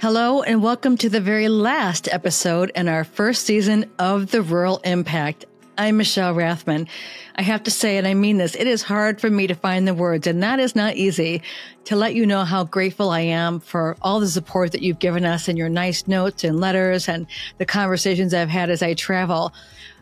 [0.00, 4.78] Hello, and welcome to the very last episode in our first season of The Rural
[4.78, 5.44] Impact.
[5.76, 6.88] I'm Michelle Rathman.
[7.36, 9.86] I have to say, and I mean this, it is hard for me to find
[9.86, 11.42] the words, and that is not easy
[11.84, 15.26] to let you know how grateful I am for all the support that you've given
[15.26, 17.26] us and your nice notes and letters and
[17.58, 19.52] the conversations I've had as I travel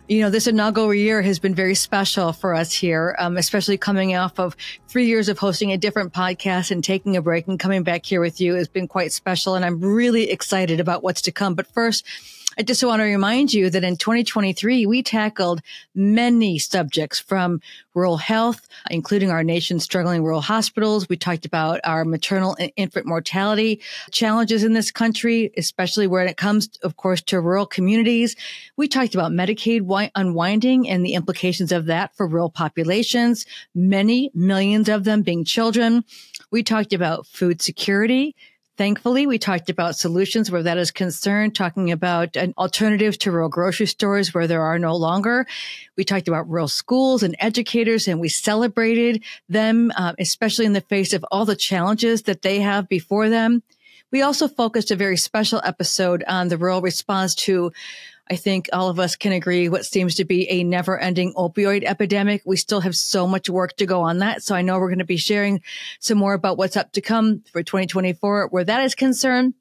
[0.09, 4.17] you know, this inaugural year has been very special for us here, um, especially coming
[4.17, 4.57] off of
[4.89, 8.23] three years of hosting a different podcast and taking a break and coming back here
[8.23, 9.55] with you has been quite special.
[9.55, 11.55] And I'm really excited about what's to come.
[11.55, 12.07] But first,
[12.61, 15.61] I just want to remind you that in 2023, we tackled
[15.95, 17.61] many subjects from
[17.95, 21.09] rural health, including our nation's struggling rural hospitals.
[21.09, 23.81] We talked about our maternal and infant mortality
[24.11, 28.35] challenges in this country, especially when it comes, of course, to rural communities.
[28.77, 34.89] We talked about Medicaid unwinding and the implications of that for rural populations, many millions
[34.89, 36.03] of them being children.
[36.51, 38.35] We talked about food security
[38.79, 43.49] Thankfully, we talked about solutions where that is concerned, talking about an alternative to rural
[43.49, 45.49] grocery stores where there are no longer.
[45.97, 50.81] We talked about rural schools and educators, and we celebrated them, uh, especially in the
[50.81, 53.65] face of all the challenges that they have before them.
[54.13, 57.73] We also focused a very special episode on the rural response to
[58.31, 61.85] I think all of us can agree what seems to be a never ending opioid
[61.85, 62.43] epidemic.
[62.45, 64.43] We still have so much work to go on that.
[64.43, 65.63] So I know we're going to be sharing
[66.01, 69.55] some more about what's up to come for 2024 where that is concerned.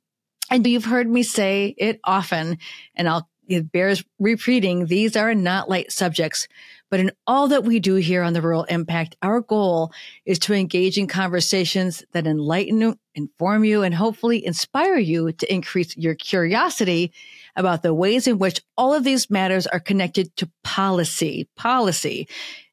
[0.50, 2.58] And you've heard me say it often,
[2.96, 4.86] and I'll it bears repeating.
[4.88, 6.48] These are not light subjects,
[6.90, 9.92] but in all that we do here on the Rural Impact, our goal
[10.26, 15.98] is to engage in conversations that enlighten, inform you, and hopefully inspire you to increase
[15.98, 17.12] your curiosity
[17.56, 22.28] about the ways in which all of these matters are connected to policy, policy.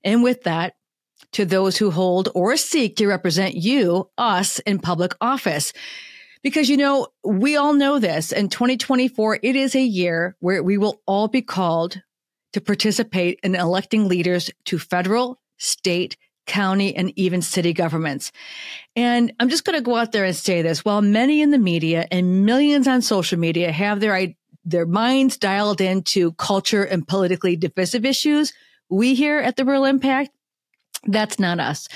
[0.05, 0.75] And with that,
[1.33, 5.73] to those who hold or seek to represent you, us in public office.
[6.43, 10.79] Because, you know, we all know this in 2024, it is a year where we
[10.79, 12.01] will all be called
[12.55, 18.33] to participate in electing leaders to federal, state, county, and even city governments.
[18.97, 20.85] And I'm just going to go out there and say this.
[20.85, 24.35] While many in the media and millions on social media have their
[24.65, 28.55] their minds dialed into culture and politically divisive issues.
[28.89, 30.31] We here at the Rural Impact,
[31.07, 31.87] that's not us.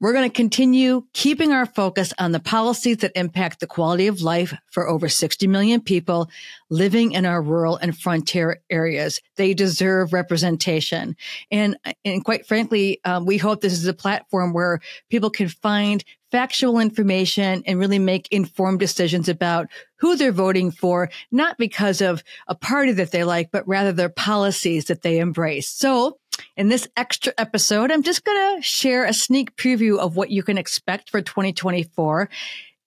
[0.00, 4.22] We're going to continue keeping our focus on the policies that impact the quality of
[4.22, 6.30] life for over 60 million people
[6.70, 9.20] living in our rural and frontier areas.
[9.36, 11.16] They deserve representation.
[11.50, 16.02] And, and quite frankly, um, we hope this is a platform where people can find
[16.30, 22.22] factual information and really make informed decisions about who they're voting for, not because of
[22.46, 25.68] a party that they like, but rather their policies that they embrace.
[25.68, 26.18] So
[26.56, 30.42] in this extra episode, I'm just going to share a sneak preview of what you
[30.42, 32.28] can expect for 2024.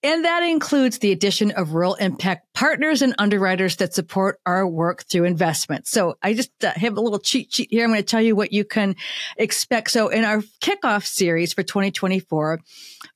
[0.04, 5.06] And that includes the addition of rural impact partners and underwriters that support our work
[5.06, 5.88] through investment.
[5.88, 7.86] So I just uh, have a little cheat sheet here.
[7.86, 8.96] I'm going to tell you what you can
[9.38, 9.92] expect.
[9.92, 12.60] So in our kickoff series for 2024,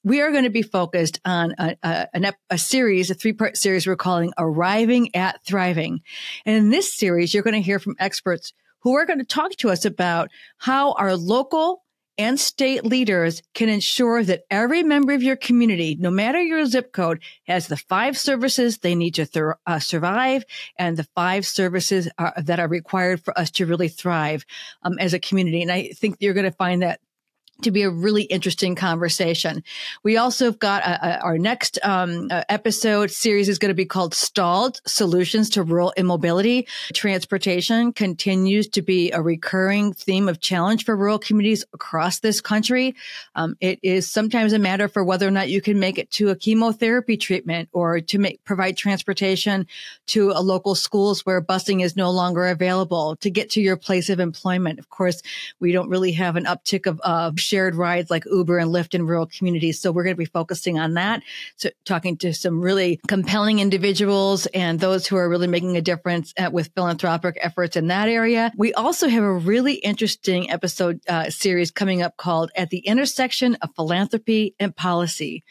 [0.05, 3.85] we are going to be focused on a, a, a series, a three part series
[3.85, 5.99] we're calling Arriving at Thriving.
[6.45, 9.51] And in this series, you're going to hear from experts who are going to talk
[9.57, 11.83] to us about how our local
[12.17, 16.91] and state leaders can ensure that every member of your community, no matter your zip
[16.91, 20.43] code, has the five services they need to th- uh, survive
[20.77, 24.45] and the five services are, that are required for us to really thrive
[24.83, 25.61] um, as a community.
[25.61, 26.99] And I think you're going to find that
[27.63, 29.63] to be a really interesting conversation.
[30.03, 33.75] We also have got a, a, our next um, uh, episode series is going to
[33.75, 36.67] be called Stalled Solutions to Rural Immobility.
[36.93, 42.95] Transportation continues to be a recurring theme of challenge for rural communities across this country.
[43.35, 46.29] Um, it is sometimes a matter for whether or not you can make it to
[46.29, 49.65] a chemotherapy treatment or to make, provide transportation
[50.07, 54.09] to a local schools where busing is no longer available to get to your place
[54.09, 54.79] of employment.
[54.79, 55.21] Of course,
[55.59, 59.07] we don't really have an uptick of uh, shared rides like Uber and Lyft in
[59.07, 59.79] rural communities.
[59.79, 61.23] So we're going to be focusing on that.
[61.55, 66.33] So talking to some really compelling individuals and those who are really making a difference
[66.37, 68.51] at, with philanthropic efforts in that area.
[68.57, 73.55] We also have a really interesting episode uh, series coming up called At the Intersection
[73.61, 75.43] of Philanthropy and Policy.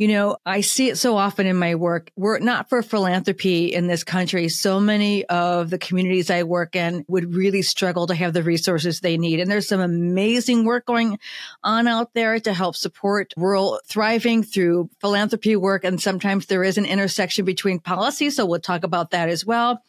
[0.00, 2.10] You know, I see it so often in my work.
[2.16, 4.48] We're not for philanthropy in this country.
[4.48, 9.00] So many of the communities I work in would really struggle to have the resources
[9.00, 9.40] they need.
[9.40, 11.18] And there's some amazing work going
[11.62, 15.84] on out there to help support rural thriving through philanthropy work.
[15.84, 18.30] And sometimes there is an intersection between policy.
[18.30, 19.82] So we'll talk about that as well.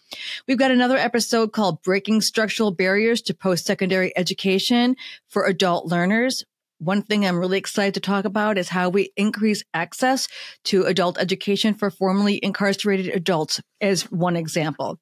[0.46, 4.98] We've got another episode called Breaking Structural Barriers to Post Secondary Education
[5.30, 6.44] for Adult Learners
[6.81, 10.28] One thing I'm really excited to talk about is how we increase access
[10.63, 14.98] to adult education for formerly incarcerated adults, as one example.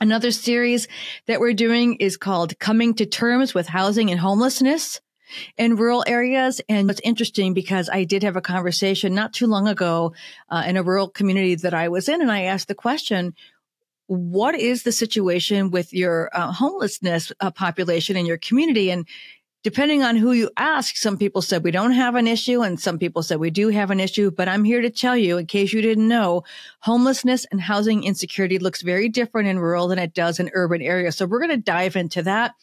[0.00, 0.86] Another series
[1.26, 5.00] that we're doing is called Coming to Terms with Housing and Homelessness
[5.56, 6.60] in rural areas.
[6.68, 10.14] And it's interesting because I did have a conversation not too long ago
[10.48, 13.34] uh, in a rural community that I was in, and I asked the question,
[14.06, 18.92] what is the situation with your uh, homelessness uh, population in your community?
[18.92, 19.08] And
[19.66, 23.00] depending on who you ask, some people said we don't have an issue and some
[23.00, 24.30] people said we do have an issue.
[24.30, 26.44] But I'm here to tell you, in case you didn't know,
[26.78, 31.16] homelessness and housing insecurity looks very different in rural than it does in urban areas.
[31.16, 32.54] So we're going to dive into that.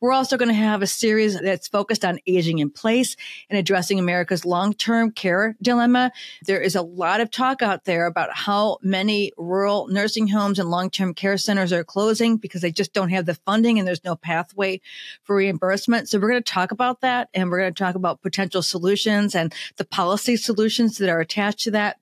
[0.00, 3.16] We're also going to have a series that's focused on aging in place
[3.48, 6.12] and addressing America's long-term care dilemma.
[6.44, 10.70] There is a lot of talk out there about how many rural nursing homes and
[10.70, 14.16] long-term care centers are closing because they just don't have the funding and there's no
[14.16, 14.80] pathway
[15.22, 16.08] for reimbursement.
[16.08, 19.34] So we're going to talk about that and we're going to talk about potential solutions
[19.34, 21.98] and the policy solutions that are attached to that.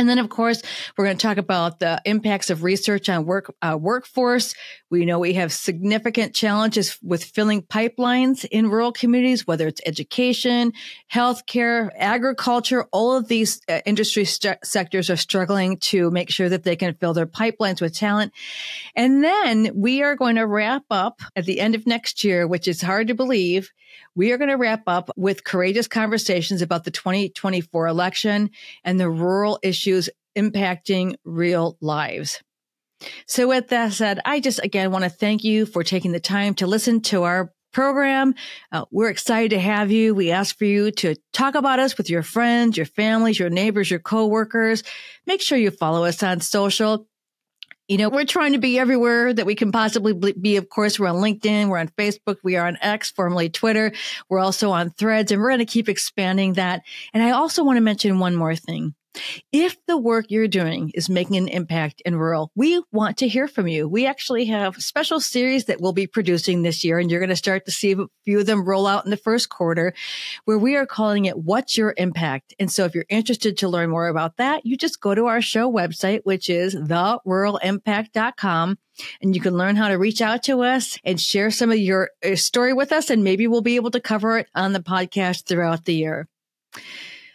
[0.00, 0.62] And then, of course,
[0.96, 4.54] we're going to talk about the impacts of research on work uh, workforce.
[4.88, 10.72] We know we have significant challenges with filling pipelines in rural communities, whether it's education,
[11.12, 12.86] healthcare, agriculture.
[12.92, 16.94] All of these uh, industry st- sectors are struggling to make sure that they can
[16.94, 18.32] fill their pipelines with talent.
[18.96, 22.66] And then we are going to wrap up at the end of next year, which
[22.66, 23.70] is hard to believe
[24.14, 28.50] we are going to wrap up with courageous conversations about the 2024 election
[28.84, 32.40] and the rural issues impacting real lives.
[33.26, 36.54] So with that said, I just again want to thank you for taking the time
[36.54, 38.34] to listen to our program.
[38.72, 40.14] Uh, we're excited to have you.
[40.14, 43.90] We ask for you to talk about us with your friends, your families, your neighbors,
[43.90, 44.82] your coworkers.
[45.26, 47.06] Make sure you follow us on social.
[47.90, 50.56] You know, we're trying to be everywhere that we can possibly be.
[50.56, 53.90] Of course, we're on LinkedIn, we're on Facebook, we are on X, formerly Twitter.
[54.28, 56.82] We're also on threads and we're going to keep expanding that.
[57.12, 58.94] And I also want to mention one more thing.
[59.50, 63.48] If the work you're doing is making an impact in rural, we want to hear
[63.48, 63.88] from you.
[63.88, 67.30] We actually have a special series that we'll be producing this year, and you're going
[67.30, 69.94] to start to see a few of them roll out in the first quarter,
[70.44, 72.54] where we are calling it What's Your Impact?
[72.60, 75.42] And so if you're interested to learn more about that, you just go to our
[75.42, 78.78] show website, which is theruralimpact.com.
[79.22, 82.10] And you can learn how to reach out to us and share some of your
[82.24, 83.08] uh, story with us.
[83.08, 86.28] And maybe we'll be able to cover it on the podcast throughout the year.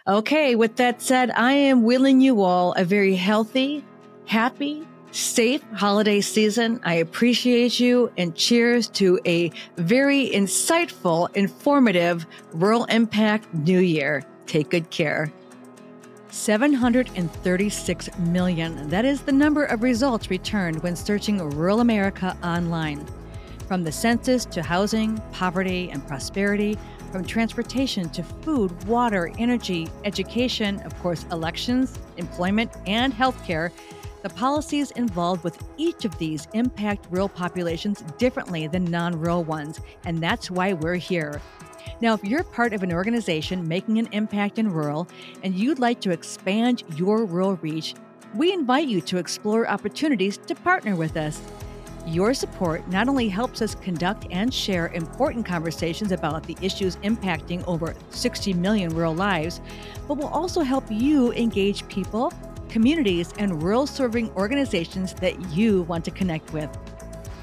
[0.07, 3.83] Okay, with that said, I am willing you all a very healthy,
[4.27, 6.79] happy, safe holiday season.
[6.83, 14.23] I appreciate you and cheers to a very insightful, informative Rural Impact New Year.
[14.45, 15.33] Take good care.
[16.29, 18.87] 736 million.
[18.89, 23.03] That is the number of results returned when searching rural America online.
[23.67, 26.77] From the census to housing, poverty, and prosperity,
[27.15, 33.71] from transportation to food, water, energy, education, of course, elections, employment, and healthcare,
[34.21, 39.79] the policies involved with each of these impact rural populations differently than non rural ones,
[40.03, 41.41] and that's why we're here.
[42.01, 45.07] Now, if you're part of an organization making an impact in rural
[45.41, 47.95] and you'd like to expand your rural reach,
[48.33, 51.41] we invite you to explore opportunities to partner with us.
[52.05, 57.63] Your support not only helps us conduct and share important conversations about the issues impacting
[57.67, 59.59] over 60 million rural lives,
[60.07, 62.31] but will also help you engage people,
[62.69, 66.69] communities, and rural serving organizations that you want to connect with.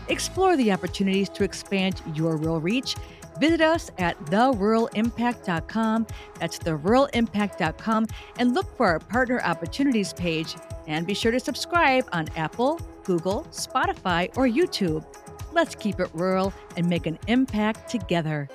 [0.08, 2.94] Explore the opportunities to expand your rural reach.
[3.40, 6.06] Visit us at theruralimpact.com.
[6.38, 8.06] That's theruralimpact.com
[8.38, 10.54] and look for our partner opportunities page.
[10.86, 15.04] And be sure to subscribe on Apple, Google, Spotify, or YouTube.
[15.52, 18.48] Let's keep it rural and make an impact together.